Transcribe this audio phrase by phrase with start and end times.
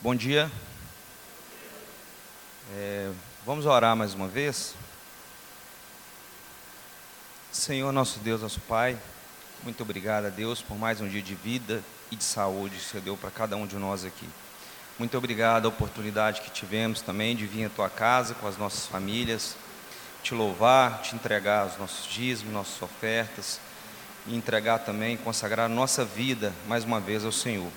[0.00, 0.48] Bom dia.
[2.72, 3.10] É,
[3.44, 4.76] vamos orar mais uma vez.
[7.50, 8.96] Senhor, nosso Deus, nosso Pai,
[9.64, 11.82] muito obrigado a Deus por mais um dia de vida
[12.12, 14.28] e de saúde que você deu para cada um de nós aqui.
[15.00, 18.86] Muito obrigado a oportunidade que tivemos também de vir à tua casa com as nossas
[18.86, 19.56] famílias,
[20.22, 23.58] te louvar, te entregar os nossos dízimos, nossas ofertas
[24.28, 27.72] e entregar também, consagrar nossa vida mais uma vez ao Senhor.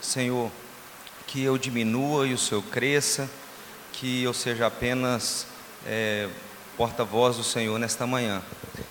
[0.00, 0.50] Senhor,
[1.26, 3.28] que eu diminua e o Senhor cresça,
[3.92, 5.46] que eu seja apenas
[5.86, 6.28] é,
[6.76, 8.42] porta-voz do Senhor nesta manhã,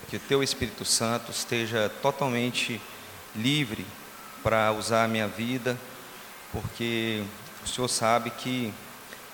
[0.09, 2.81] que o Teu Espírito Santo esteja totalmente
[3.35, 3.85] livre
[4.43, 5.77] para usar a minha vida,
[6.51, 7.23] porque
[7.63, 8.73] o Senhor sabe que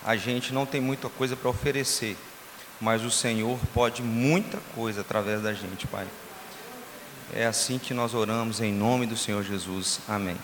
[0.03, 2.17] a gente não tem muita coisa para oferecer,
[2.79, 6.07] mas o Senhor pode muita coisa através da gente, Pai.
[7.33, 9.99] É assim que nós oramos em nome do Senhor Jesus.
[10.07, 10.37] Amém.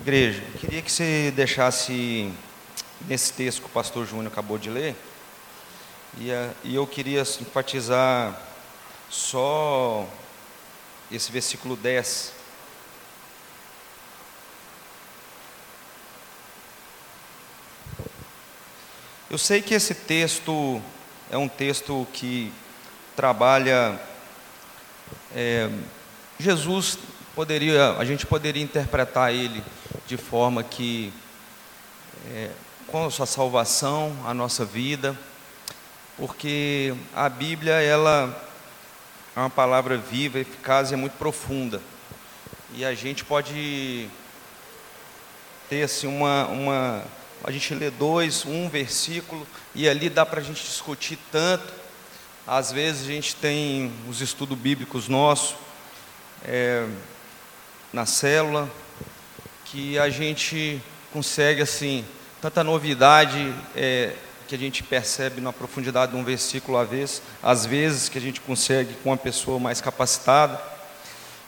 [0.00, 2.30] Igreja, queria que você deixasse
[3.06, 4.94] nesse texto que o pastor Júnior acabou de ler,
[6.18, 6.28] e,
[6.64, 8.38] e eu queria enfatizar
[9.08, 10.06] só
[11.10, 12.32] esse versículo 10.
[19.30, 20.82] Eu sei que esse texto
[21.30, 22.52] é um texto que
[23.16, 23.98] trabalha.
[25.34, 25.70] É,
[26.38, 26.98] Jesus
[27.34, 29.62] poderia, a gente poderia interpretar ele
[30.06, 31.12] de forma que,
[32.30, 32.50] é,
[32.86, 35.18] com a sua salvação, a nossa vida,
[36.16, 38.50] porque a Bíblia ela
[39.34, 41.80] é uma palavra viva, eficaz e é muito profunda.
[42.74, 44.08] E a gente pode
[45.68, 47.04] ter assim uma, uma
[47.42, 51.72] a gente lê dois, um versículo e ali dá para a gente discutir tanto.
[52.46, 55.56] Às vezes a gente tem os estudos bíblicos nossos
[56.44, 56.86] é,
[57.92, 58.70] na célula
[59.64, 60.80] que a gente
[61.12, 62.04] consegue assim
[62.40, 64.12] tanta novidade é,
[64.46, 68.20] que a gente percebe na profundidade de um versículo às vezes, às vezes que a
[68.20, 70.60] gente consegue com uma pessoa mais capacitada.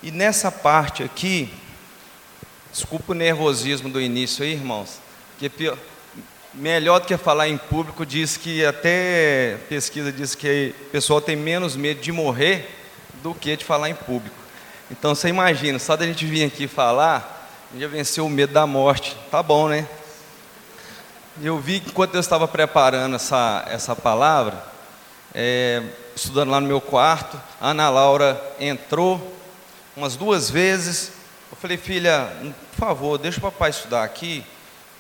[0.03, 1.53] E nessa parte aqui,
[2.73, 4.99] desculpa o nervosismo do início aí, irmãos,
[5.39, 5.77] que pior,
[6.55, 11.37] melhor do que falar em público, diz que até pesquisa diz que o pessoal tem
[11.37, 12.69] menos medo de morrer
[13.23, 14.37] do que de falar em público.
[14.91, 17.36] Então você imagina, só da gente vir aqui falar,
[17.75, 19.17] já venceu o medo da morte.
[19.31, 19.87] Tá bom, né?
[21.43, 24.63] Eu vi que enquanto eu estava preparando essa, essa palavra,
[25.35, 25.83] é,
[26.15, 29.37] estudando lá no meu quarto, a Ana Laura entrou
[29.97, 31.13] umas duas vezes.
[31.51, 32.31] Eu falei, filha,
[32.71, 34.45] por favor, deixa o papai estudar aqui,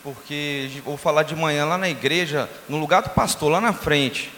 [0.02, 4.30] porque vou falar de manhã lá na igreja, no lugar do pastor, lá na frente.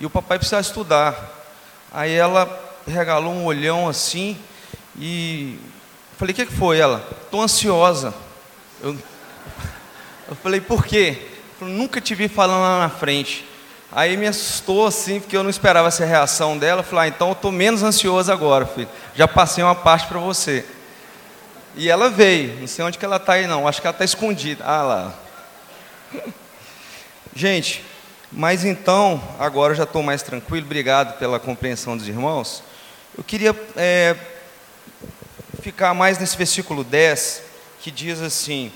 [0.00, 1.32] E o papai precisa estudar.
[1.92, 2.48] Aí ela
[2.86, 4.36] regalou um olhão assim
[4.98, 5.58] e
[6.18, 6.78] falei, o que, foi?
[6.78, 8.14] Ela, estou ansiosa.
[8.82, 8.96] Eu,
[10.28, 11.18] eu falei, por quê?
[11.60, 13.46] nunca te vi falando lá na frente.
[13.90, 16.80] Aí me assustou assim, porque eu não esperava essa reação dela.
[16.80, 18.88] Eu falei, ah, então eu estou menos ansioso agora, filho.
[19.14, 20.64] Já passei uma parte para você.
[21.76, 24.04] E ela veio, não sei onde que ela está aí não, acho que ela está
[24.04, 24.64] escondida.
[24.64, 25.14] Ah lá.
[27.34, 27.84] Gente,
[28.32, 32.62] mas então, agora eu já estou mais tranquilo, obrigado pela compreensão dos irmãos.
[33.16, 34.16] Eu queria é,
[35.60, 37.42] ficar mais nesse versículo 10,
[37.80, 38.72] que diz assim: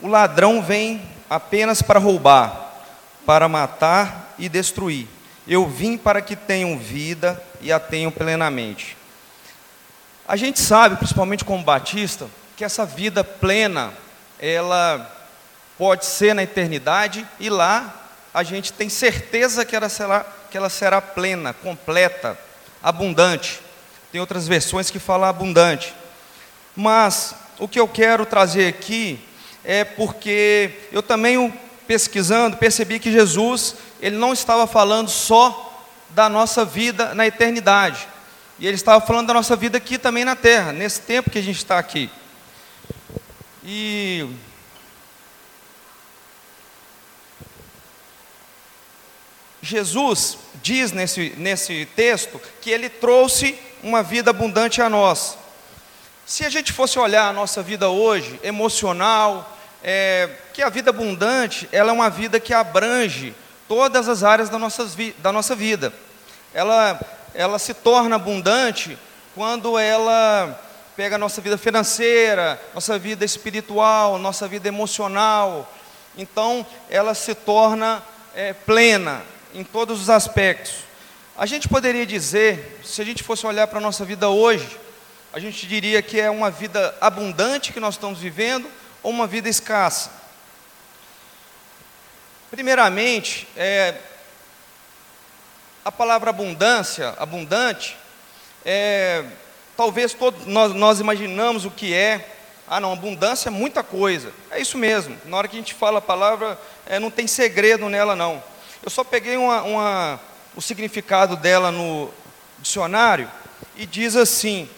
[0.00, 2.82] O ladrão vem apenas para roubar,
[3.24, 5.06] para matar e destruir.
[5.46, 8.96] Eu vim para que tenham vida e a tenham plenamente.
[10.26, 13.92] A gente sabe, principalmente como batista, que essa vida plena,
[14.38, 15.16] ela
[15.76, 17.94] pode ser na eternidade e lá
[18.32, 22.38] a gente tem certeza que ela será, que ela será plena, completa,
[22.82, 23.60] abundante.
[24.12, 25.94] Tem outras versões que falam abundante.
[26.74, 29.20] Mas o que eu quero trazer aqui
[29.64, 31.52] é porque eu também
[31.86, 38.08] pesquisando percebi que Jesus ele não estava falando só da nossa vida na eternidade.
[38.58, 41.42] E ele estava falando da nossa vida aqui também na terra, nesse tempo que a
[41.42, 42.10] gente está aqui.
[43.64, 44.28] E
[49.62, 55.36] Jesus diz nesse, nesse texto que ele trouxe uma vida abundante a nós.
[56.26, 61.68] Se a gente fosse olhar a nossa vida hoje, emocional, é, que a vida abundante,
[61.72, 63.34] ela é uma vida que abrange
[63.66, 65.92] todas as áreas da, nossas da nossa vida.
[66.52, 67.00] Ela,
[67.34, 68.98] ela se torna abundante
[69.34, 70.60] quando ela
[70.96, 75.72] pega a nossa vida financeira, nossa vida espiritual, nossa vida emocional.
[76.16, 78.02] Então, ela se torna
[78.34, 79.22] é, plena
[79.54, 80.89] em todos os aspectos.
[81.40, 84.78] A gente poderia dizer, se a gente fosse olhar para a nossa vida hoje,
[85.32, 88.70] a gente diria que é uma vida abundante que nós estamos vivendo,
[89.02, 90.10] ou uma vida escassa?
[92.50, 93.94] Primeiramente, é,
[95.82, 97.96] a palavra abundância, abundante,
[98.62, 99.24] é,
[99.78, 102.36] talvez todos nós, nós imaginamos o que é.
[102.68, 104.30] Ah, não, abundância é muita coisa.
[104.50, 105.16] É isso mesmo.
[105.24, 108.44] Na hora que a gente fala a palavra, é, não tem segredo nela, não.
[108.82, 110.20] Eu só peguei uma, uma,
[110.54, 112.12] o significado dela no
[112.58, 113.30] dicionário
[113.76, 114.68] e diz assim: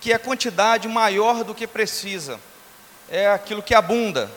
[0.00, 2.40] que é quantidade maior do que precisa,
[3.08, 4.30] é aquilo que abunda,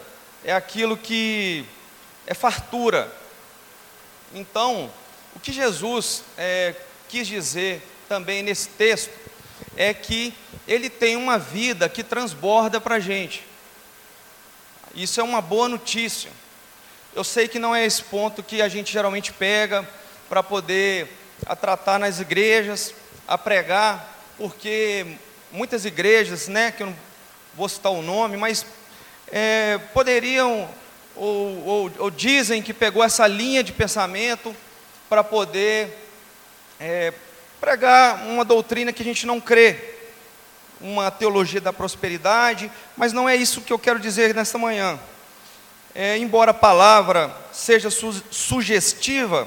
[0.44, 1.66] é aquilo que
[2.26, 3.12] é fartura.
[4.34, 4.92] Então,
[5.36, 6.76] o que Jesus é,
[7.10, 9.12] quis dizer também nesse texto
[9.76, 10.34] é que
[10.68, 13.46] ele tem uma vida que transborda para a gente.
[14.96, 16.32] Isso é uma boa notícia.
[17.14, 19.88] Eu sei que não é esse ponto que a gente geralmente pega
[20.32, 21.10] para poder
[21.46, 22.96] a tratar nas igrejas,
[23.28, 25.06] a pregar, porque
[25.52, 26.96] muitas igrejas, né, que eu não
[27.54, 28.66] vou citar o nome, mas
[29.30, 30.70] é, poderiam
[31.18, 34.56] ou, ou, ou, dizem que pegou essa linha de pensamento
[35.10, 35.98] para poder
[36.80, 37.12] é,
[37.60, 39.96] pregar uma doutrina que a gente não crê,
[40.80, 44.98] uma teologia da prosperidade, mas não é isso que eu quero dizer nesta manhã.
[45.94, 49.46] É, embora a palavra seja su sugestiva,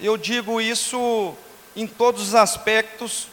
[0.00, 1.34] eu digo isso
[1.74, 3.28] em todos os aspectos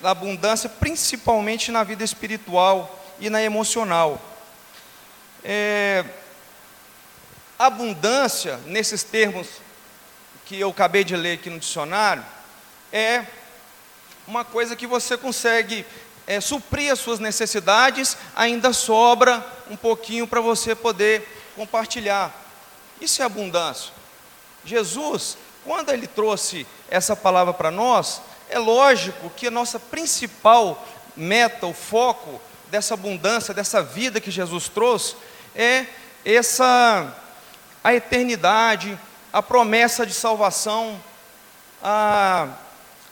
[0.00, 4.20] da abundância, principalmente na vida espiritual e na emocional.
[5.44, 6.04] É,
[7.58, 9.46] abundância, nesses termos
[10.44, 12.24] que eu acabei de ler aqui no dicionário,
[12.92, 13.24] é
[14.26, 15.86] uma coisa que você consegue
[16.26, 22.32] é, suprir as suas necessidades, ainda sobra um pouquinho para você poder compartilhar.
[23.00, 23.92] Isso é abundância.
[24.64, 30.86] Jesus, quando ele trouxe essa palavra para nós, é lógico que a nossa principal
[31.16, 35.16] meta, o foco dessa abundância, dessa vida que Jesus trouxe,
[35.54, 35.86] é
[36.24, 37.14] essa
[37.84, 38.98] a eternidade,
[39.32, 41.00] a promessa de salvação,
[41.82, 42.48] a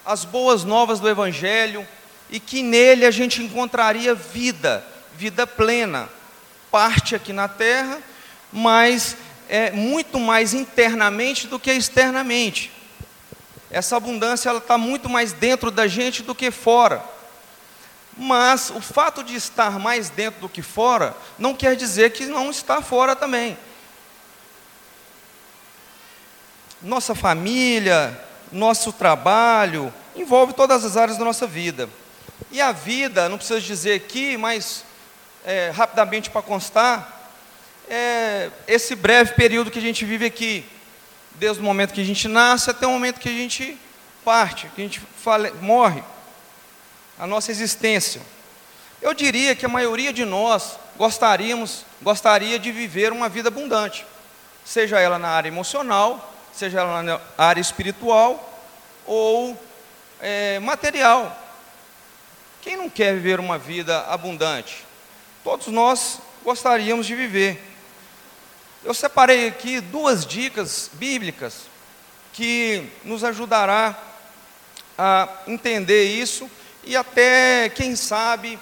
[0.05, 1.87] as boas novas do Evangelho
[2.29, 4.85] e que nele a gente encontraria vida,
[5.17, 6.09] vida plena,
[6.71, 7.99] parte aqui na terra,
[8.53, 9.17] mas
[9.51, 12.71] é muito mais internamente do que externamente.
[13.69, 17.05] Essa abundância ela está muito mais dentro da gente do que fora.
[18.17, 22.49] Mas o fato de estar mais dentro do que fora não quer dizer que não
[22.49, 23.59] está fora também.
[26.81, 28.19] Nossa família,
[28.53, 31.89] nosso trabalho, envolve todas as áreas da nossa vida.
[32.53, 34.85] E a vida, não preciso dizer aqui, mas
[35.45, 37.20] é, rapidamente para constar,
[37.91, 40.65] é esse breve período que a gente vive aqui,
[41.35, 43.77] desde o momento que a gente nasce até o momento que a gente
[44.25, 46.03] parte, que a gente fale, morre,
[47.19, 48.23] a nossa existência.
[49.03, 54.07] Eu diria que a maioria de nós gostaríamos, gostaria de viver uma vida abundante,
[54.65, 58.63] seja ela na área emocional, seja ela na área espiritual
[59.05, 59.61] ou
[60.21, 61.37] é, material.
[62.63, 64.85] Quem não quer viver uma vida abundante?
[65.43, 67.70] Todos nós gostaríamos de viver.
[68.83, 71.67] Eu separei aqui duas dicas bíblicas
[72.33, 73.95] que nos ajudará
[74.97, 76.51] a entender isso
[76.83, 78.59] e até, quem sabe,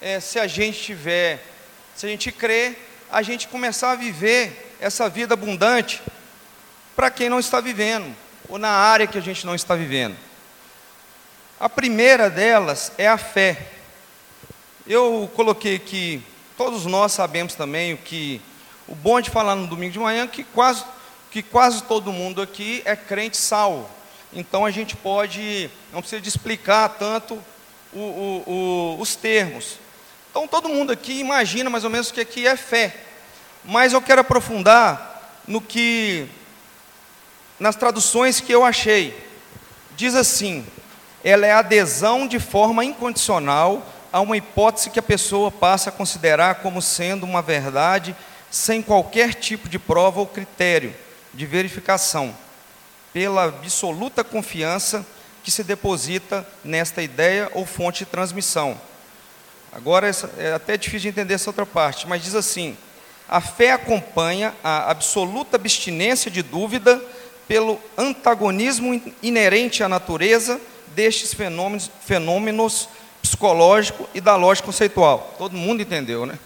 [0.00, 1.46] é, se a gente tiver,
[1.94, 2.76] se a gente crer,
[3.08, 6.02] a gente começar a viver essa vida abundante
[6.96, 8.12] para quem não está vivendo,
[8.48, 10.16] ou na área que a gente não está vivendo.
[11.60, 13.68] A primeira delas é a fé.
[14.88, 16.20] Eu coloquei que
[16.56, 18.42] todos nós sabemos também o que
[18.92, 20.84] o bom de falar no domingo de manhã é que quase
[21.30, 23.88] que quase todo mundo aqui é crente salvo.
[24.34, 27.42] Então a gente pode, não precisa de explicar tanto
[27.90, 29.78] o, o, o, os termos.
[30.30, 32.94] Então todo mundo aqui imagina mais ou menos que aqui é fé.
[33.64, 36.28] Mas eu quero aprofundar no que
[37.58, 39.16] nas traduções que eu achei.
[39.96, 40.66] Diz assim:
[41.24, 46.56] ela é adesão de forma incondicional a uma hipótese que a pessoa passa a considerar
[46.56, 48.14] como sendo uma verdade
[48.52, 50.94] sem qualquer tipo de prova ou critério
[51.32, 52.36] de verificação,
[53.10, 55.04] pela absoluta confiança
[55.42, 58.78] que se deposita nesta ideia ou fonte de transmissão.
[59.72, 62.76] Agora é até difícil de entender essa outra parte, mas diz assim:
[63.26, 67.02] a fé acompanha a absoluta abstinência de dúvida
[67.48, 72.86] pelo antagonismo inerente à natureza destes fenômenos, fenômenos
[73.22, 75.34] psicológicos e da lógica conceitual.
[75.38, 76.38] Todo mundo entendeu, né?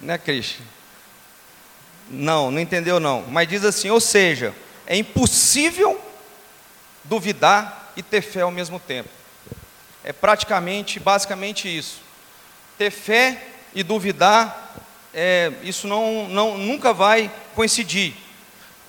[0.00, 0.75] Né, Cristian?
[2.08, 3.22] Não, não entendeu não.
[3.28, 4.54] Mas diz assim, ou seja,
[4.86, 6.00] é impossível
[7.04, 9.08] duvidar e ter fé ao mesmo tempo.
[10.04, 12.00] É praticamente, basicamente isso.
[12.78, 13.42] Ter fé
[13.74, 14.66] e duvidar
[15.18, 18.14] é, isso não, não, nunca vai coincidir.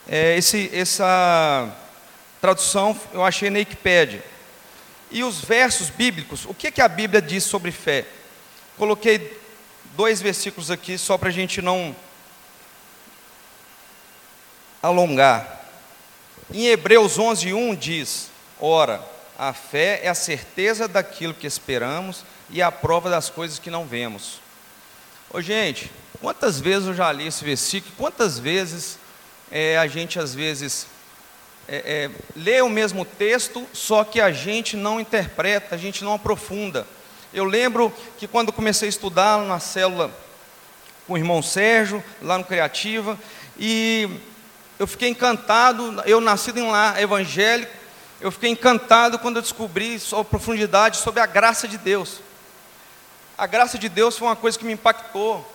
[0.07, 1.73] É, esse, essa
[2.41, 4.23] tradução eu achei na Wikipédia.
[5.09, 8.05] E os versos bíblicos, o que, que a Bíblia diz sobre fé?
[8.77, 9.39] Coloquei
[9.95, 11.95] dois versículos aqui só para a gente não
[14.81, 15.65] alongar.
[16.53, 18.29] Em Hebreus 11:1 diz:
[18.59, 19.01] Ora,
[19.37, 23.85] a fé é a certeza daquilo que esperamos e a prova das coisas que não
[23.85, 24.39] vemos.
[25.29, 25.91] Ô gente,
[26.21, 27.93] quantas vezes eu já li esse versículo?
[27.97, 28.97] Quantas vezes
[29.51, 30.87] é, a gente às vezes
[31.67, 36.13] é, é, lê o mesmo texto, só que a gente não interpreta, a gente não
[36.13, 36.87] aprofunda.
[37.33, 40.09] Eu lembro que quando comecei a estudar na célula
[41.05, 43.19] com o irmão Sérgio, lá no Criativa,
[43.59, 44.09] e
[44.79, 47.71] eu fiquei encantado, eu nascido em lá evangélico,
[48.21, 52.19] eu fiquei encantado quando eu descobri a profundidade sobre a graça de Deus.
[53.37, 55.45] A graça de Deus foi uma coisa que me impactou.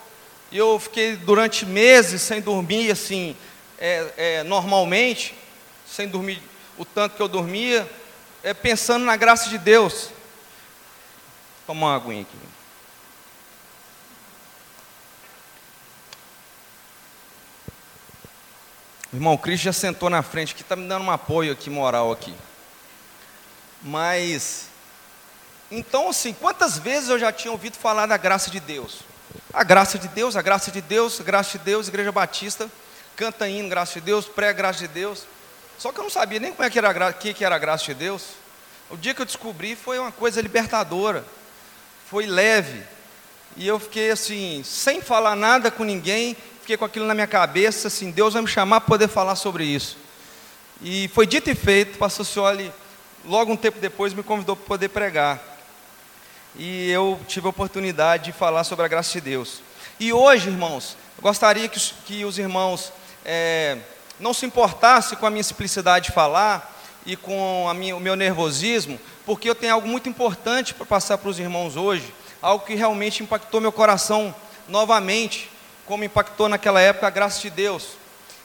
[0.50, 3.36] E eu fiquei durante meses sem dormir, assim,
[3.78, 5.34] é, é, normalmente,
[5.86, 6.40] sem dormir
[6.78, 7.90] o tanto que eu dormia,
[8.42, 10.10] é, pensando na graça de Deus.
[11.66, 12.51] Toma uma aguinha aqui.
[19.12, 22.10] O irmão Cris já sentou na frente aqui, está me dando um apoio aqui, moral
[22.10, 22.34] aqui.
[23.82, 24.68] Mas,
[25.70, 29.00] então assim, quantas vezes eu já tinha ouvido falar da graça de Deus?
[29.52, 32.70] A graça de Deus, a graça de Deus, a graça de Deus, Igreja Batista,
[33.14, 35.24] canta hino, graça de Deus, pré-graça de Deus.
[35.78, 37.58] Só que eu não sabia nem como é que era, a que, que era a
[37.58, 38.28] graça de Deus.
[38.88, 41.22] O dia que eu descobri foi uma coisa libertadora,
[42.08, 42.82] foi leve.
[43.58, 47.88] E eu fiquei assim, sem falar nada com ninguém, fiquei com aquilo na minha cabeça,
[47.88, 49.98] assim, Deus vai me chamar para poder falar sobre isso.
[50.80, 52.72] E foi dito e feito, o pastor Cioli,
[53.24, 55.42] logo um tempo depois, me convidou para poder pregar.
[56.56, 59.60] E eu tive a oportunidade de falar sobre a graça de Deus.
[59.98, 62.92] E hoje, irmãos, gostaria que os, que os irmãos
[63.24, 63.78] é,
[64.20, 69.00] não se importassem com a minha simplicidade de falar e com minha, o meu nervosismo,
[69.26, 73.20] porque eu tenho algo muito importante para passar para os irmãos hoje, algo que realmente
[73.20, 74.32] impactou meu coração
[74.68, 75.50] novamente
[75.86, 77.96] como impactou naquela época a graça de Deus.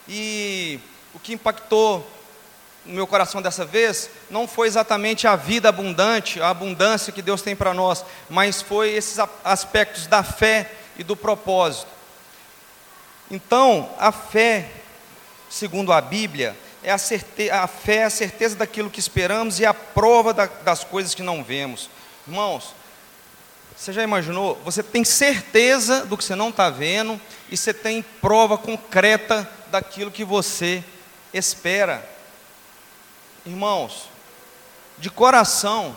[0.08, 0.79] E
[1.13, 2.06] o que impactou
[2.86, 7.41] no meu coração dessa vez não foi exatamente a vida abundante, a abundância que Deus
[7.41, 11.88] tem para nós, mas foi esses aspectos da fé e do propósito.
[13.29, 14.70] Então, a fé,
[15.50, 19.65] segundo a Bíblia, é a, certe a fé é a certeza daquilo que esperamos e
[19.65, 21.89] a prova da, das coisas que não vemos.
[22.25, 22.74] Irmãos,
[23.77, 24.60] você já imaginou?
[24.65, 30.10] Você tem certeza do que você não está vendo e você tem prova concreta daquilo
[30.10, 30.84] que você
[31.31, 32.03] espera.
[33.46, 34.10] Irmãos,
[34.98, 35.96] de coração,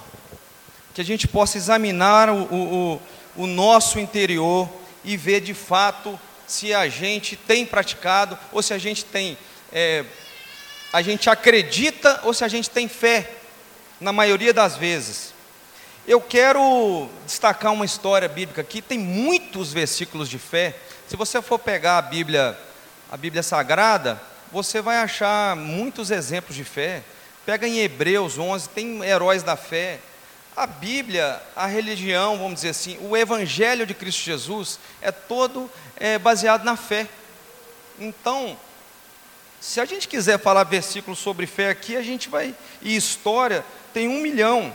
[0.93, 3.03] que a gente possa examinar o, o,
[3.35, 4.69] o nosso interior
[5.03, 9.39] e ver de fato se a gente tem praticado ou se a gente tem,
[9.73, 10.05] é,
[10.93, 13.37] a gente acredita ou se a gente tem fé,
[13.99, 15.33] na maioria das vezes.
[16.07, 20.75] Eu quero destacar uma história bíblica aqui, tem muitos versículos de fé.
[21.07, 22.59] Se você for pegar a Bíblia,
[23.11, 27.03] a Bíblia Sagrada, você vai achar muitos exemplos de fé.
[27.45, 30.01] Pega em Hebreus 11, tem heróis da fé.
[30.57, 36.19] A Bíblia, a religião, vamos dizer assim, o Evangelho de Cristo Jesus é todo é,
[36.19, 37.07] baseado na fé.
[37.99, 38.57] Então,
[39.61, 42.55] se a gente quiser falar versículos sobre fé aqui, a gente vai.
[42.81, 44.73] E história, tem um milhão.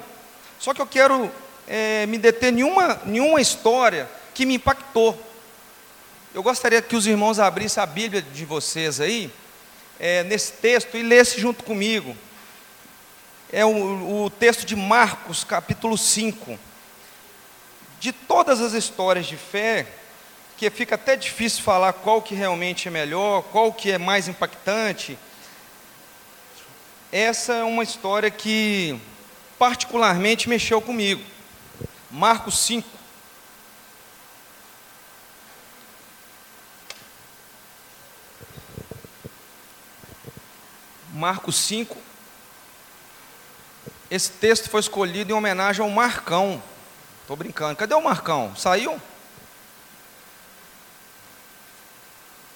[0.66, 1.32] Só que eu quero
[1.68, 5.16] é, me deter em uma, em uma história que me impactou.
[6.34, 9.32] Eu gostaria que os irmãos abrissem a Bíblia de vocês aí,
[10.00, 12.18] é, nesse texto, e lessem junto comigo.
[13.54, 16.58] É o, o texto de Marcos, capítulo 5.
[18.00, 19.86] De todas as histórias de fé,
[20.58, 25.16] que fica até difícil falar qual que realmente é melhor, qual que é mais impactante.
[27.12, 29.00] Essa é uma história que
[29.58, 31.24] particularmente mexeu comigo.
[32.12, 32.88] Marcos 5.
[41.14, 41.98] Marcos 5.
[44.12, 46.62] Esse texto foi escolhido em homenagem ao Marcão.
[47.22, 47.76] Estou brincando.
[47.76, 48.56] Cadê o Marcão?
[48.56, 49.02] Saiu?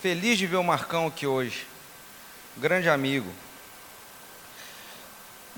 [0.01, 1.67] Feliz de ver o Marcão aqui hoje.
[2.55, 3.33] Grande amigo.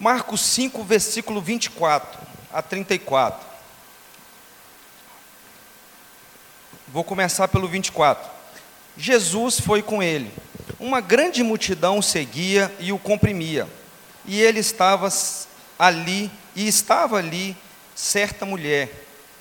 [0.02, 2.20] Marcos 5, versículo 24
[2.52, 3.48] a 34.
[6.88, 8.28] Vou começar pelo 24.
[8.98, 10.34] Jesus foi com ele.
[10.80, 13.68] Uma grande multidão seguia e o comprimia.
[14.26, 15.08] E ele estava
[15.78, 17.56] ali, e estava ali
[17.94, 18.90] certa mulher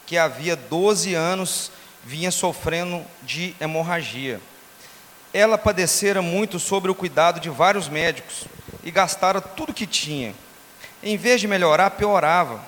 [0.04, 1.72] que havia 12 anos
[2.04, 4.38] vinha sofrendo de hemorragia.
[5.32, 8.44] Ela padecera muito sobre o cuidado de vários médicos
[8.84, 10.34] e gastara tudo que tinha.
[11.02, 12.62] Em vez de melhorar, piorava.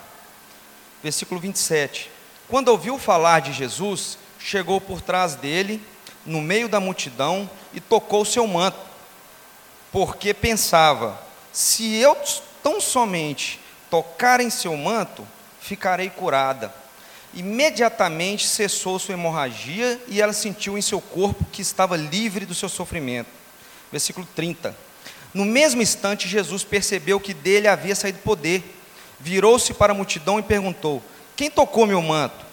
[1.03, 2.11] Versículo 27.
[2.49, 5.83] Quando ouviu falar de Jesus, chegou por trás dele,
[6.25, 8.79] no meio da multidão, e tocou seu manto,
[9.91, 11.21] porque pensava:
[11.53, 12.17] se eu
[12.63, 13.61] tão somente
[13.91, 15.27] tocar em seu manto,
[15.61, 16.73] ficarei curada.
[17.35, 22.69] Imediatamente cessou sua hemorragia e ela sentiu em seu corpo que estava livre do seu
[22.69, 23.31] sofrimento.
[23.91, 24.77] Versículo 30.
[25.35, 28.63] No mesmo instante, Jesus percebeu que dele havia saído poder.
[29.19, 31.03] Virou-se para a multidão e perguntou:
[31.35, 32.45] Quem tocou meu manto?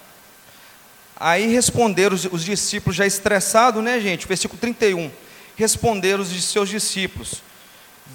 [1.16, 4.26] Aí responderam os, os discípulos, já estressados, né, gente?
[4.26, 5.12] Versículo 31.
[5.58, 7.42] Responderam os seus discípulos: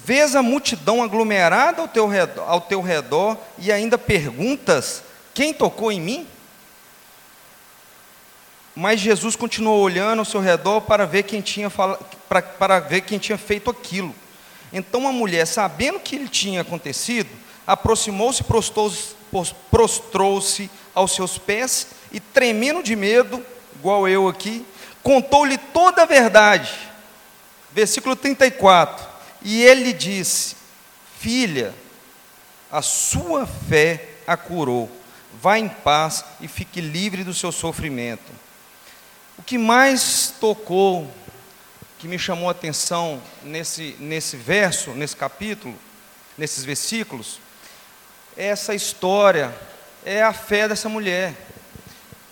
[0.03, 5.03] Vês a multidão aglomerada ao teu, redor, ao teu redor e ainda perguntas:
[5.33, 6.27] Quem tocou em mim?
[8.75, 13.19] Mas Jesus continuou olhando ao seu redor para ver quem tinha, para, para ver quem
[13.19, 14.13] tinha feito aquilo.
[14.71, 17.29] Então a mulher, sabendo que lhe tinha acontecido,
[17.65, 18.43] aproximou-se
[19.71, 23.45] prostrou-se aos seus pés e, tremendo de medo,
[23.75, 24.65] igual eu aqui,
[25.03, 26.71] contou-lhe toda a verdade.
[27.71, 29.05] Versículo 34.
[29.41, 30.55] E ele disse:
[31.19, 31.73] Filha,
[32.71, 34.89] a sua fé a curou.
[35.41, 38.31] Vá em paz e fique livre do seu sofrimento.
[39.37, 41.09] O que mais tocou,
[41.97, 45.75] que me chamou a atenção nesse, nesse verso, nesse capítulo,
[46.37, 47.39] nesses versículos,
[48.35, 49.53] é essa história,
[50.03, 51.33] é a fé dessa mulher.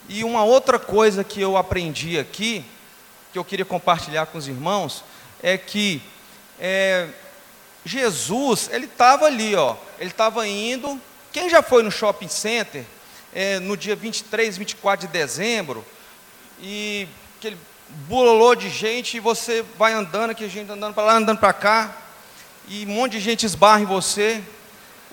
[0.09, 2.65] E uma outra coisa que eu aprendi aqui,
[3.31, 5.03] que eu queria compartilhar com os irmãos,
[5.41, 6.01] é que
[6.59, 7.07] é,
[7.85, 10.99] Jesus, ele estava ali, ó, ele estava indo.
[11.31, 12.83] Quem já foi no shopping center
[13.33, 15.85] é, no dia 23, 24 de dezembro,
[16.61, 17.57] e aquele
[18.07, 21.95] bololô de gente, e você vai andando, aqui, gente andando para lá, andando para cá,
[22.67, 24.41] e um monte de gente esbarra em você.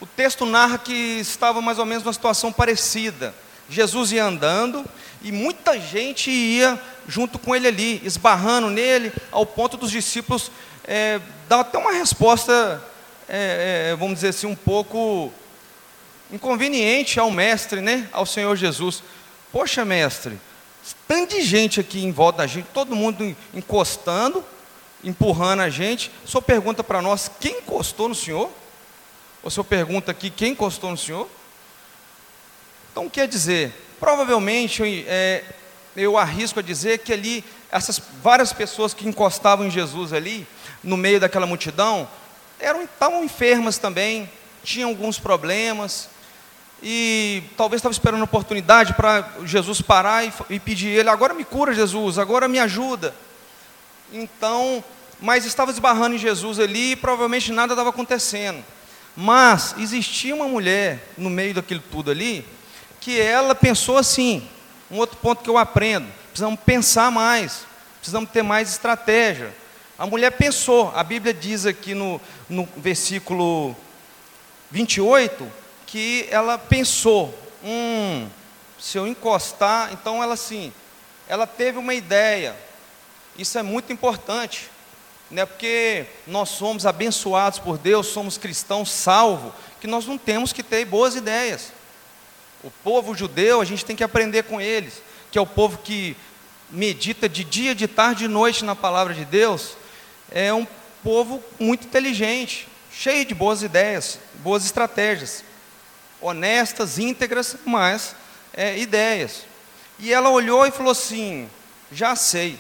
[0.00, 3.35] O texto narra que estava mais ou menos numa situação parecida.
[3.68, 4.85] Jesus ia andando
[5.22, 10.50] e muita gente ia junto com ele ali, esbarrando nele, ao ponto dos discípulos
[10.85, 12.83] é, dar até uma resposta,
[13.28, 15.33] é, é, vamos dizer assim, um pouco
[16.33, 18.09] inconveniente ao mestre, né?
[18.12, 19.02] ao Senhor Jesus.
[19.52, 20.38] Poxa, mestre,
[21.07, 24.44] tanto de gente aqui em volta da gente, todo mundo encostando,
[25.03, 26.11] empurrando a gente.
[26.24, 28.50] O senhor pergunta para nós quem encostou no senhor?
[29.42, 31.29] O senhor pergunta aqui quem encostou no senhor?
[32.92, 35.44] Então quer dizer, provavelmente é,
[35.96, 40.46] eu arrisco a dizer que ali, essas várias pessoas que encostavam em Jesus ali,
[40.83, 42.09] no meio daquela multidão,
[42.59, 44.31] eram, estavam enfermas também,
[44.62, 46.09] tinham alguns problemas,
[46.83, 51.45] e talvez estava esperando a oportunidade para Jesus parar e, e pedir ele, agora me
[51.45, 53.14] cura Jesus, agora me ajuda.
[54.12, 54.83] Então,
[55.21, 58.64] mas estava esbarrando em Jesus ali e provavelmente nada estava acontecendo.
[59.14, 62.47] Mas existia uma mulher no meio daquilo tudo ali,
[63.01, 64.49] que ela pensou assim,
[64.90, 67.66] um outro ponto que eu aprendo, precisamos pensar mais,
[67.97, 69.55] precisamos ter mais estratégia.
[69.99, 73.77] A mulher pensou, a Bíblia diz aqui no, no versículo
[74.71, 75.60] 28,
[75.90, 78.29] que ela pensou, hum,
[78.79, 80.72] se eu encostar, então ela assim,
[81.29, 82.57] ela teve uma ideia,
[83.37, 84.70] isso é muito importante,
[85.29, 90.62] né, porque nós somos abençoados por Deus, somos cristãos salvos, que nós não temos que
[90.62, 91.72] ter boas ideias.
[92.62, 96.16] O povo judeu, a gente tem que aprender com eles, que é o povo que
[96.70, 99.76] medita de dia, de tarde, de noite na palavra de Deus,
[100.31, 100.66] é um
[101.03, 105.49] povo muito inteligente, cheio de boas ideias, boas estratégias,
[106.20, 108.14] honestas, íntegras, mas
[108.52, 109.44] é, ideias.
[109.98, 111.48] E ela olhou e falou assim:
[111.92, 112.59] já sei,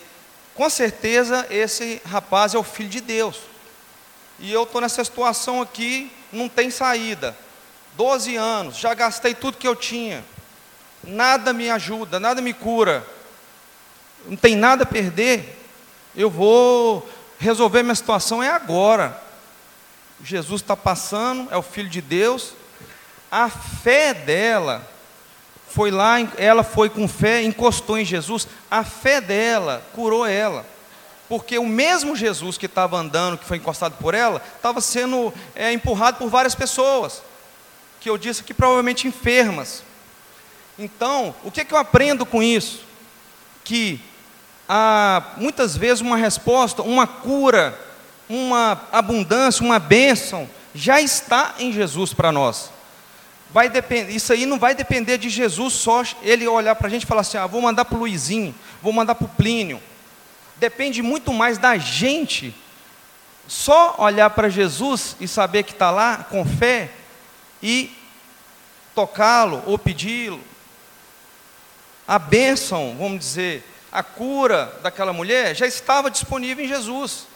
[0.54, 3.38] com certeza esse rapaz é o filho de Deus.
[4.38, 7.36] E eu estou nessa situação aqui, não tem saída.
[7.96, 10.24] 12 anos, já gastei tudo que eu tinha.
[11.02, 13.06] Nada me ajuda, nada me cura.
[14.26, 15.58] Não tem nada a perder.
[16.14, 19.20] Eu vou resolver minha situação é agora.
[20.22, 22.52] Jesus está passando, é o Filho de Deus.
[23.30, 24.86] A fé dela
[25.68, 28.48] foi lá, ela foi com fé, encostou em Jesus.
[28.70, 30.66] A fé dela curou ela.
[31.28, 35.72] Porque o mesmo Jesus que estava andando, que foi encostado por ela, estava sendo é,
[35.72, 37.22] empurrado por várias pessoas
[38.00, 39.84] que eu disse que provavelmente enfermas.
[40.78, 42.82] Então, o que, que eu aprendo com isso?
[43.62, 44.00] Que
[44.68, 47.78] há muitas vezes uma resposta, uma cura,
[48.28, 52.70] uma abundância, uma bênção, já está em Jesus para nós.
[53.52, 57.02] Vai depender, isso aí não vai depender de Jesus só ele olhar para a gente
[57.02, 59.80] e falar assim: ah, vou mandar para o Luizinho, vou mandar para o Plínio.
[60.56, 62.54] Depende muito mais da gente
[63.48, 66.90] só olhar para Jesus e saber que está lá com fé
[67.62, 67.90] e
[68.94, 70.40] tocá-lo ou pedi-lo.
[72.06, 77.26] A bênção, vamos dizer, a cura daquela mulher já estava disponível em Jesus.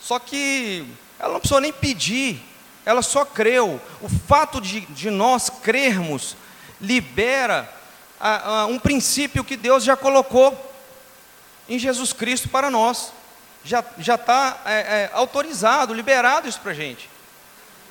[0.00, 0.86] Só que
[1.18, 2.42] ela não precisou nem pedir,
[2.84, 3.80] ela só creu.
[4.00, 6.36] O fato de, de nós crermos
[6.80, 7.72] libera
[8.20, 10.70] a, a, um princípio que Deus já colocou
[11.68, 13.12] em Jesus Cristo para nós.
[13.64, 17.08] Já está é, é, autorizado, liberado isso para a gente.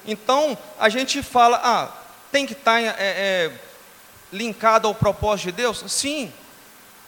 [0.05, 1.89] Então, a gente fala, ah,
[2.31, 3.51] tem que estar tá, é, é,
[4.33, 5.83] linkado ao propósito de Deus?
[5.87, 6.31] Sim.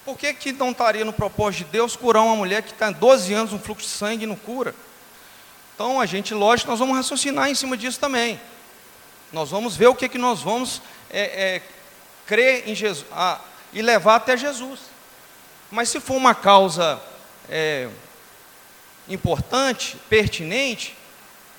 [0.05, 3.33] Por que, que não estaria no propósito de Deus curar uma mulher que está 12
[3.33, 4.75] anos um fluxo de sangue e não cura?
[5.75, 8.39] Então, a gente, lógico, nós vamos raciocinar em cima disso também.
[9.31, 11.21] Nós vamos ver o que, que nós vamos é,
[11.55, 11.61] é,
[12.27, 13.39] crer em Jesus ah,
[13.71, 14.79] e levar até Jesus.
[15.71, 17.01] Mas se for uma causa
[17.49, 17.89] é,
[19.09, 20.95] importante, pertinente,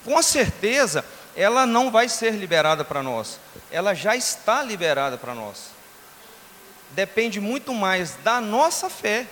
[0.05, 1.05] com certeza
[1.37, 3.41] ela não vai ser liberada para nós.
[3.71, 5.71] Ela já está liberada para nós.
[6.91, 9.27] Depende muito mais da nossa fé,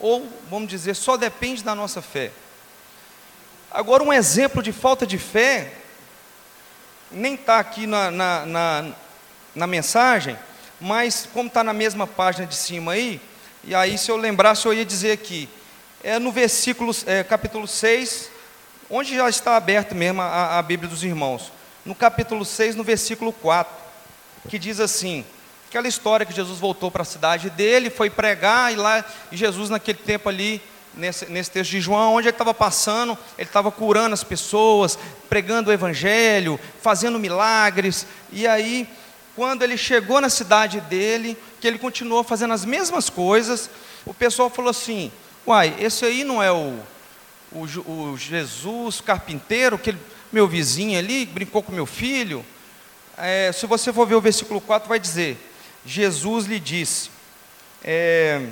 [0.00, 2.32] ou vamos dizer, só depende da nossa fé.
[3.74, 5.72] Agora, um exemplo de falta de fé,
[7.10, 8.92] nem está aqui na, na, na,
[9.54, 10.38] na mensagem,
[10.78, 13.18] mas como está na mesma página de cima aí,
[13.64, 15.48] e aí, se eu lembrasse, eu ia dizer aqui,
[16.04, 18.28] é no versículo, é, capítulo 6,
[18.90, 21.50] onde já está aberto mesmo a, a Bíblia dos irmãos.
[21.84, 23.74] No capítulo 6, no versículo 4,
[24.50, 25.24] que diz assim:
[25.68, 29.98] aquela história que Jesus voltou para a cidade dele, foi pregar, e lá, Jesus, naquele
[29.98, 30.60] tempo ali,
[30.94, 35.70] nesse, nesse texto de João, onde ele estava passando, ele estava curando as pessoas, pregando
[35.70, 38.88] o Evangelho, fazendo milagres, e aí
[39.34, 43.70] quando ele chegou na cidade dele, que ele continuou fazendo as mesmas coisas,
[44.04, 45.10] o pessoal falou assim:
[45.46, 46.78] Uai, esse aí não é o,
[47.50, 49.94] o, o Jesus carpinteiro, que
[50.30, 52.44] meu vizinho ali brincou com meu filho?
[53.16, 55.38] É, se você for ver o versículo 4, vai dizer:
[55.84, 57.10] Jesus lhe disse,
[57.82, 58.46] é,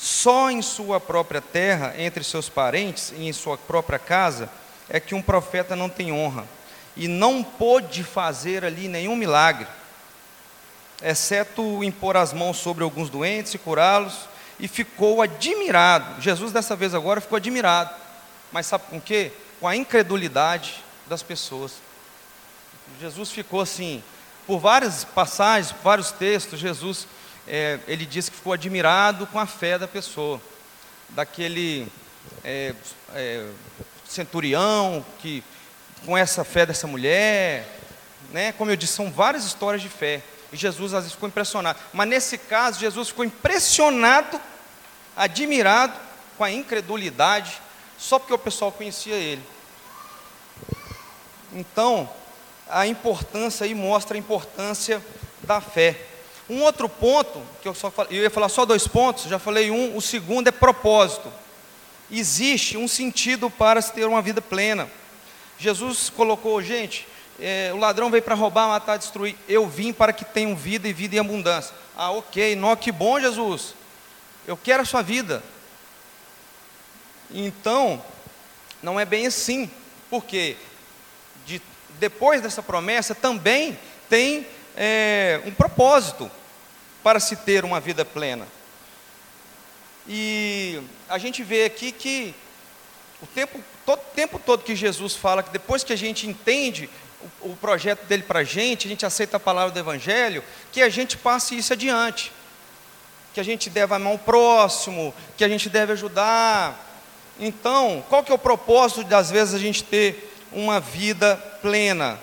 [0.00, 4.48] só em sua própria terra, entre seus parentes e em sua própria casa,
[4.88, 6.46] é que um profeta não tem honra
[6.96, 9.66] e não pôde fazer ali nenhum milagre,
[11.02, 14.26] exceto impor as mãos sobre alguns doentes e curá-los,
[14.58, 16.20] e ficou admirado.
[16.20, 17.94] Jesus, dessa vez agora, ficou admirado.
[18.50, 19.32] Mas sabe com quê?
[19.60, 21.72] Com a incredulidade das pessoas.
[22.98, 24.02] Jesus ficou assim,
[24.46, 27.06] por várias passagens, vários textos, Jesus,
[27.46, 30.40] é, ele disse que ficou admirado com a fé da pessoa,
[31.10, 31.90] daquele
[32.44, 32.74] é,
[33.14, 33.46] é,
[34.06, 35.42] centurião que
[36.04, 37.68] com essa fé dessa mulher,
[38.32, 38.52] né?
[38.52, 40.22] Como eu disse, são várias histórias de fé.
[40.52, 41.78] E Jesus às vezes ficou impressionado.
[41.92, 44.40] Mas nesse caso, Jesus ficou impressionado,
[45.16, 45.98] admirado
[46.36, 47.60] com a incredulidade,
[47.98, 49.42] só porque o pessoal conhecia ele.
[51.52, 52.08] Então,
[52.68, 55.02] a importância aí mostra a importância
[55.42, 56.09] da fé.
[56.50, 59.96] Um outro ponto, que eu só eu ia falar só dois pontos, já falei um,
[59.96, 61.32] o segundo é propósito.
[62.10, 64.90] Existe um sentido para se ter uma vida plena.
[65.60, 67.06] Jesus colocou, gente,
[67.38, 69.36] é, o ladrão veio para roubar, matar, destruir.
[69.48, 71.72] Eu vim para que tenham vida e vida em abundância.
[71.96, 73.76] Ah, ok, não, que bom, Jesus.
[74.44, 75.44] Eu quero a sua vida.
[77.30, 78.02] Então,
[78.82, 79.70] não é bem assim,
[80.10, 80.56] porque
[81.46, 81.62] de,
[82.00, 84.44] depois dessa promessa também tem
[84.76, 86.28] é, um propósito
[87.02, 88.46] para se ter uma vida plena.
[90.08, 92.34] E a gente vê aqui que
[93.22, 96.88] o tempo, todo tempo todo que Jesus fala que depois que a gente entende
[97.42, 100.82] o, o projeto dele para a gente, a gente aceita a palavra do Evangelho, que
[100.82, 102.32] a gente passe isso adiante.
[103.34, 106.88] Que a gente deve amar o próximo, que a gente deve ajudar.
[107.38, 112.18] Então, qual que é o propósito de às vezes a gente ter uma vida plena?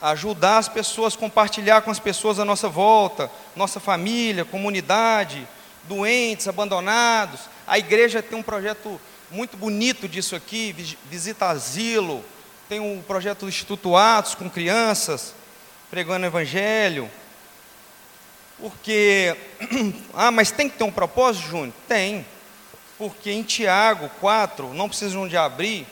[0.00, 5.46] Ajudar as pessoas, compartilhar com as pessoas à nossa volta, nossa família, comunidade,
[5.84, 7.40] doentes, abandonados.
[7.66, 10.72] A igreja tem um projeto muito bonito disso aqui,
[11.10, 12.24] visita asilo,
[12.68, 15.34] tem um projeto do Instituto Atos com crianças,
[15.90, 17.10] pregando Evangelho.
[18.58, 19.36] Porque,
[20.14, 21.74] ah, mas tem que ter um propósito, Júnior?
[21.86, 22.26] Tem.
[22.96, 25.86] Porque em Tiago 4, não precisam de abrir,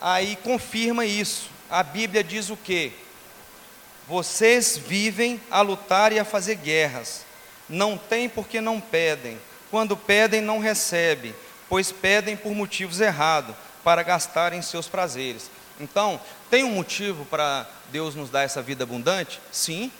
[0.00, 1.48] aí confirma isso.
[1.70, 2.92] A Bíblia diz o quê?
[4.08, 7.24] Vocês vivem a lutar e a fazer guerras.
[7.68, 9.38] Não tem porque não pedem.
[9.70, 11.34] Quando pedem, não recebem
[11.68, 15.50] pois pedem por motivos errados, para gastarem seus prazeres.
[15.78, 19.40] Então, tem um motivo para Deus nos dar essa vida abundante?
[19.52, 19.92] Sim.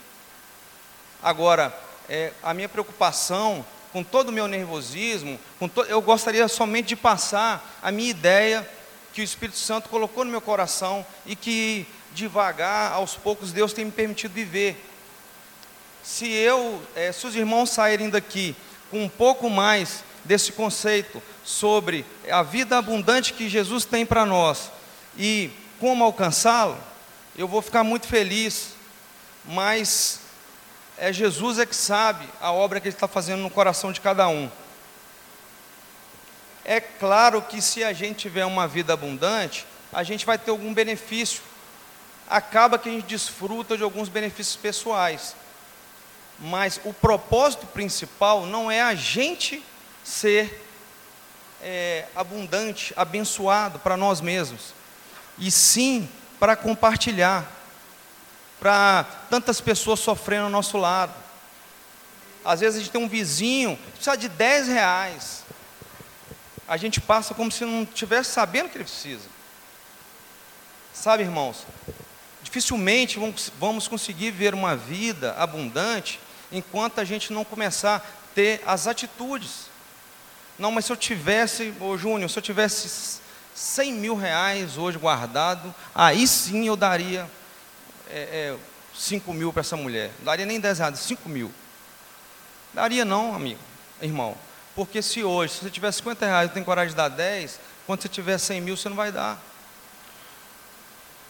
[1.23, 5.39] Agora, é, a minha preocupação, com todo o meu nervosismo,
[5.73, 5.83] to...
[5.83, 8.69] eu gostaria somente de passar a minha ideia
[9.13, 13.85] que o Espírito Santo colocou no meu coração e que devagar, aos poucos, Deus tem
[13.85, 14.85] me permitido viver.
[16.03, 18.55] Se eu, é, se os irmãos saírem daqui
[18.89, 24.71] com um pouco mais desse conceito sobre a vida abundante que Jesus tem para nós
[25.17, 26.77] e como alcançá-lo,
[27.37, 28.73] eu vou ficar muito feliz,
[29.45, 30.19] mas
[30.97, 34.27] é Jesus é que sabe a obra que Ele está fazendo no coração de cada
[34.27, 34.49] um.
[36.65, 40.73] É claro que se a gente tiver uma vida abundante, a gente vai ter algum
[40.73, 41.41] benefício.
[42.29, 45.35] Acaba que a gente desfruta de alguns benefícios pessoais.
[46.39, 49.63] Mas o propósito principal não é a gente
[50.03, 50.65] ser
[51.61, 54.73] é, abundante, abençoado para nós mesmos,
[55.37, 57.45] e sim para compartilhar,
[58.59, 61.13] para tantas pessoas sofrendo ao nosso lado.
[62.43, 65.43] Às vezes a gente tem um vizinho que precisa de 10 reais,
[66.67, 69.27] a gente passa como se não estivesse sabendo que ele precisa.
[70.93, 71.65] Sabe, irmãos,
[72.49, 73.19] dificilmente
[73.59, 76.19] vamos conseguir ver uma vida abundante
[76.51, 78.01] enquanto a gente não começar a
[78.33, 79.69] ter as atitudes.
[80.57, 83.21] Não, mas se eu tivesse, ô Júnior, se eu tivesse
[83.53, 87.29] 100 mil reais hoje guardado, aí sim eu daria
[88.09, 88.57] é, é,
[88.95, 90.11] 5 mil para essa mulher.
[90.17, 91.53] Não daria nem 10 reais, 5 mil.
[92.73, 93.59] Daria não, amigo,
[94.01, 94.35] irmão.
[94.75, 98.01] Porque se hoje, se você tiver 50 reais e tem coragem de dar 10, quando
[98.01, 99.39] você tiver 100 mil, você não vai dar.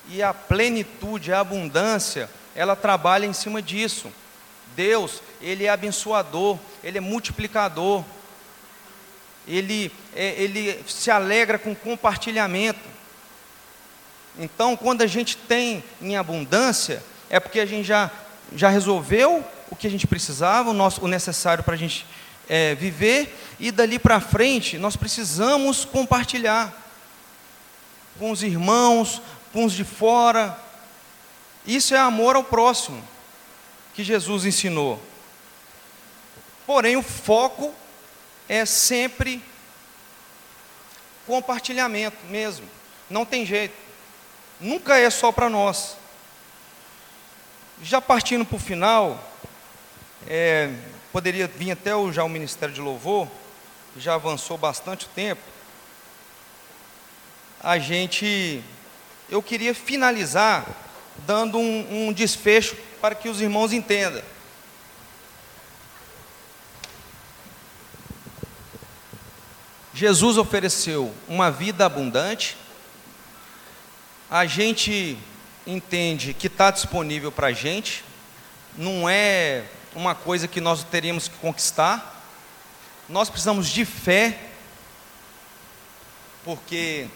[0.10, 4.12] E a plenitude, a abundância, ela trabalha em cima disso.
[4.76, 8.04] Deus, Ele é abençoador, Ele é multiplicador,
[9.48, 12.80] Ele, é, ele se alegra com compartilhamento.
[14.38, 18.10] Então, quando a gente tem em abundância, é porque a gente já,
[18.56, 22.06] já resolveu o que a gente precisava, o, nosso, o necessário para a gente
[22.48, 26.74] é, viver, e dali para frente nós precisamos compartilhar
[28.18, 30.58] com os irmãos, com os de fora.
[31.66, 33.06] Isso é amor ao próximo
[33.94, 35.02] que Jesus ensinou.
[36.66, 37.74] Porém, o foco
[38.48, 39.44] é sempre
[41.26, 42.68] compartilhamento mesmo.
[43.10, 43.76] Não tem jeito.
[44.60, 45.98] Nunca é só para nós.
[47.82, 49.32] Já partindo para o final,
[50.28, 50.72] é,
[51.12, 53.28] poderia vir até o, já o Ministério de Louvor,
[53.96, 55.42] já avançou bastante tempo.
[57.62, 58.64] A gente,
[59.30, 60.66] eu queria finalizar
[61.26, 64.24] dando um, um desfecho para que os irmãos entendam.
[69.94, 72.56] Jesus ofereceu uma vida abundante,
[74.30, 75.18] a gente
[75.68, 78.04] entende que está disponível para a gente,
[78.78, 82.24] não é uma coisa que nós teríamos que conquistar.
[83.10, 84.40] Nós precisamos de fé,
[86.46, 87.08] porque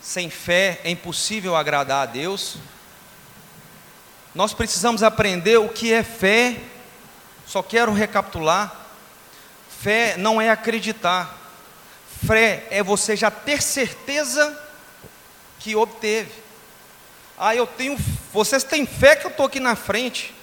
[0.00, 2.56] sem fé é impossível agradar a Deus.
[4.34, 6.56] Nós precisamos aprender o que é fé.
[7.46, 8.74] Só quero recapitular.
[9.82, 11.36] Fé não é acreditar.
[12.26, 14.58] Fé é você já ter certeza
[15.58, 16.32] que obteve.
[17.38, 17.98] Ah, eu tenho.
[18.32, 20.34] Vocês têm fé que eu estou aqui na frente.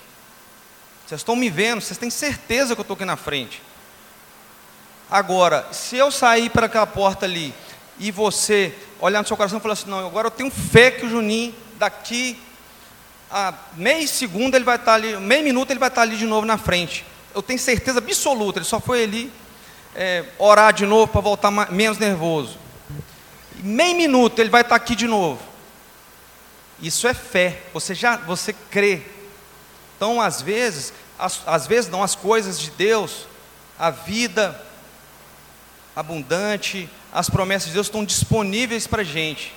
[1.05, 3.61] Vocês estão me vendo, vocês têm certeza que eu estou aqui na frente.
[5.09, 7.53] Agora, se eu sair para aquela porta ali
[7.99, 11.05] e você olhar no seu coração e falar assim: não, agora eu tenho fé que
[11.05, 12.39] o Juninho, daqui
[13.29, 16.45] a meio segundo, ele vai estar ali, meio minuto, ele vai estar ali de novo
[16.45, 17.05] na frente.
[17.35, 19.31] Eu tenho certeza absoluta, ele só foi ali
[19.95, 22.57] é, orar de novo para voltar mais, menos nervoso.
[23.55, 25.41] Meio minuto, ele vai estar aqui de novo.
[26.81, 29.03] Isso é fé, você já você crê
[29.97, 33.27] então, às vezes, às vezes não, as coisas de Deus,
[33.77, 34.63] a vida
[35.97, 39.51] abundante, as promessas de Deus estão disponíveis para a gente,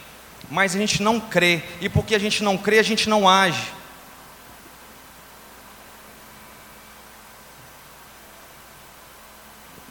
[0.51, 3.71] mas a gente não crê, e porque a gente não crê, a gente não age.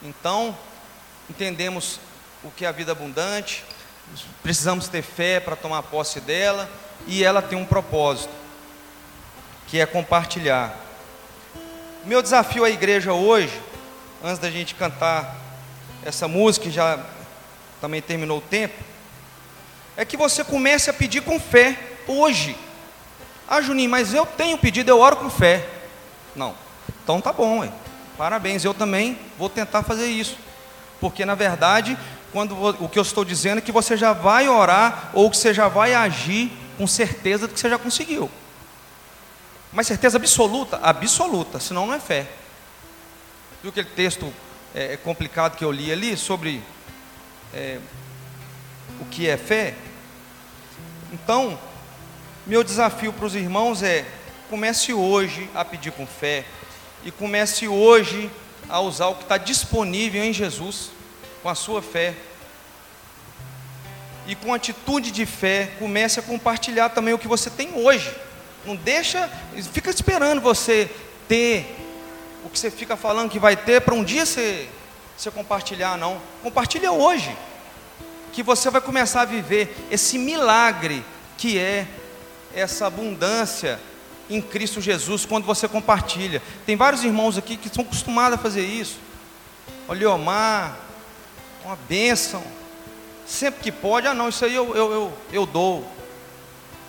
[0.02, 0.58] Então,
[1.30, 2.00] entendemos
[2.42, 3.64] o que é a vida abundante,
[4.42, 6.68] precisamos ter fé para tomar posse dela,
[7.06, 8.34] e ela tem um propósito
[9.68, 10.76] que é compartilhar.
[12.04, 13.56] Meu desafio à igreja hoje,
[14.20, 15.39] antes da gente cantar
[16.04, 16.98] essa música, já
[17.80, 18.82] também terminou o tempo,
[19.96, 22.56] é que você comece a pedir com fé hoje.
[23.48, 25.66] Ah, Juninho, mas eu tenho pedido, eu oro com fé.
[26.34, 26.54] Não.
[27.02, 27.72] Então tá bom, ué.
[28.16, 28.64] parabéns.
[28.64, 30.36] Eu também vou tentar fazer isso.
[31.00, 31.98] Porque na verdade,
[32.32, 35.52] quando o que eu estou dizendo é que você já vai orar ou que você
[35.52, 38.30] já vai agir com certeza do que você já conseguiu.
[39.72, 40.78] Mas certeza absoluta?
[40.82, 42.26] Absoluta, senão não é fé.
[43.62, 44.32] Viu aquele texto
[44.74, 46.62] é, complicado que eu li ali sobre
[47.52, 47.78] é,
[49.00, 49.74] o que é fé?
[51.12, 51.58] Então,
[52.46, 54.04] meu desafio para os irmãos é:
[54.48, 56.44] comece hoje a pedir com fé
[57.04, 58.30] e comece hoje
[58.68, 60.90] a usar o que está disponível em Jesus,
[61.42, 62.14] com a sua fé.
[64.26, 68.14] E com atitude de fé, comece a compartilhar também o que você tem hoje.
[68.64, 69.28] Não deixa,
[69.72, 70.88] fica esperando você
[71.26, 71.76] ter
[72.52, 74.68] que você fica falando que vai ter para um dia você,
[75.16, 76.20] você compartilhar, não.
[76.42, 77.36] Compartilha hoje.
[78.32, 81.04] Que você vai começar a viver esse milagre
[81.36, 81.86] que é
[82.54, 83.80] essa abundância
[84.28, 86.42] em Cristo Jesus quando você compartilha.
[86.64, 88.98] Tem vários irmãos aqui que são acostumados a fazer isso.
[89.88, 90.76] Olha, Omar,
[91.64, 92.42] uma bênção.
[93.26, 95.86] Sempre que pode, ah não, isso aí eu, eu, eu, eu dou.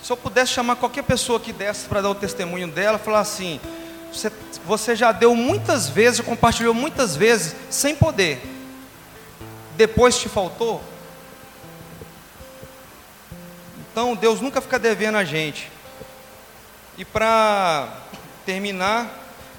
[0.04, 3.60] Se eu pudesse chamar qualquer pessoa que desse para dar o testemunho dela, falar assim:
[4.12, 4.32] você,
[4.66, 8.42] você já deu muitas vezes, compartilhou muitas vezes, sem poder.
[9.76, 10.82] Depois te faltou?
[13.92, 15.72] Então Deus nunca fica devendo a gente.
[16.98, 17.88] E para
[18.46, 19.10] terminar,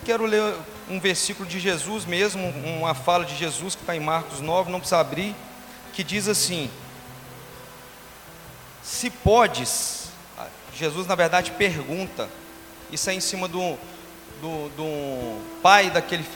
[0.05, 0.55] quero ler
[0.88, 4.81] um versículo de Jesus mesmo, uma fala de Jesus que está em Marcos 9, não
[4.81, 5.35] precisa abrir,
[5.93, 6.71] que diz assim:
[8.83, 10.09] Se podes,
[10.75, 12.29] Jesus na verdade pergunta,
[12.91, 13.79] isso é em cima do,
[14.43, 16.27] do, do pai daquele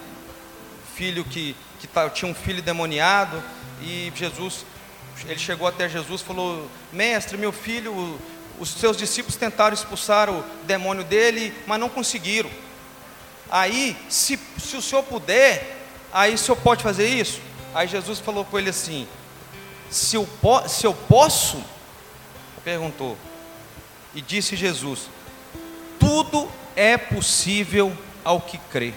[0.94, 3.42] filho que, que tá, tinha um filho demoniado,
[3.82, 4.64] e Jesus,
[5.26, 8.18] ele chegou até Jesus falou: Mestre, meu filho
[8.58, 12.50] os seus discípulos tentaram expulsar o demônio dele, mas não conseguiram.
[13.50, 15.76] Aí, se, se o senhor puder,
[16.12, 17.40] aí o senhor pode fazer isso?
[17.74, 19.06] Aí Jesus falou com ele assim:
[19.90, 20.26] se eu,
[20.68, 21.62] se eu posso?
[22.64, 23.18] Perguntou.
[24.14, 25.10] E disse Jesus:
[25.98, 28.92] Tudo é possível ao que crê.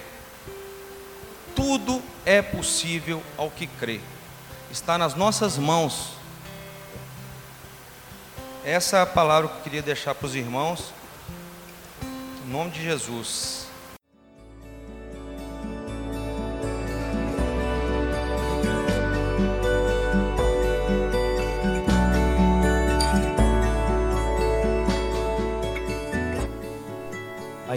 [1.54, 4.00] Tudo é possível ao que crê.
[4.70, 6.20] Está nas nossas mãos
[8.64, 10.92] essa é a palavra que eu queria deixar para os irmãos.
[12.44, 13.59] Em nome de Jesus.